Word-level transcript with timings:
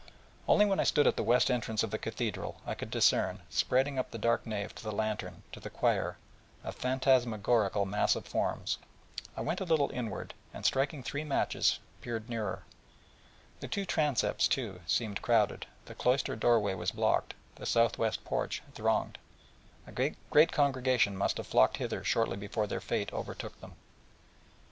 Only 0.47 0.65
when 0.65 0.79
I 0.79 0.83
stood 0.83 1.05
at 1.05 1.15
the 1.15 1.21
west 1.21 1.51
entrance 1.51 1.83
of 1.83 1.91
the 1.91 1.99
Cathedral 1.99 2.59
I 2.65 2.73
could 2.73 2.89
discern, 2.89 3.41
spreading 3.51 3.99
up 3.99 4.09
the 4.09 4.17
dark 4.17 4.47
nave, 4.47 4.73
to 4.73 4.83
the 4.83 4.91
lantern, 4.91 5.43
to 5.51 5.59
the 5.59 5.69
choir, 5.69 6.17
a 6.63 6.71
phantasmagorical 6.71 7.85
mass 7.85 8.15
of 8.15 8.25
forms: 8.25 8.79
I 9.37 9.41
went 9.41 9.61
a 9.61 9.63
little 9.63 9.91
inward, 9.91 10.33
and 10.55 10.65
striking 10.65 11.03
three 11.03 11.23
matches, 11.23 11.77
peered 12.01 12.29
nearer: 12.29 12.63
the 13.59 13.67
two 13.67 13.85
transepts, 13.85 14.47
too, 14.47 14.79
seemed 14.87 15.21
crowded 15.21 15.67
the 15.85 15.93
cloister 15.93 16.35
doorway 16.35 16.73
was 16.73 16.89
blocked 16.89 17.35
the 17.53 17.67
southwest 17.67 18.25
porch 18.25 18.63
thronged, 18.73 19.19
so 19.85 19.91
that 19.91 20.01
a 20.03 20.15
great 20.31 20.51
congregation 20.51 21.15
must 21.15 21.37
have 21.37 21.45
flocked 21.45 21.77
hither 21.77 22.03
shortly 22.03 22.37
before 22.37 22.65
their 22.65 22.81
fate 22.81 23.13
overtook 23.13 23.61
them. 23.61 23.73